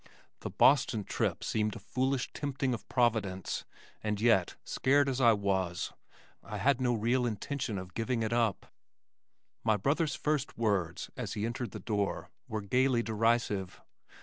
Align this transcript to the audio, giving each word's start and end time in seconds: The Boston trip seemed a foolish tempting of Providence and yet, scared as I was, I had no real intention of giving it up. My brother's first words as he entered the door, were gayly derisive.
The 0.39 0.49
Boston 0.49 1.03
trip 1.03 1.43
seemed 1.43 1.75
a 1.75 1.79
foolish 1.79 2.33
tempting 2.33 2.73
of 2.73 2.89
Providence 2.89 3.65
and 4.03 4.19
yet, 4.19 4.55
scared 4.63 5.07
as 5.07 5.21
I 5.21 5.33
was, 5.33 5.93
I 6.41 6.57
had 6.57 6.81
no 6.81 6.95
real 6.95 7.27
intention 7.27 7.77
of 7.77 7.93
giving 7.93 8.23
it 8.23 8.33
up. 8.33 8.73
My 9.63 9.77
brother's 9.77 10.15
first 10.15 10.57
words 10.57 11.11
as 11.15 11.33
he 11.33 11.45
entered 11.45 11.69
the 11.69 11.79
door, 11.79 12.31
were 12.47 12.61
gayly 12.61 13.03
derisive. 13.03 13.79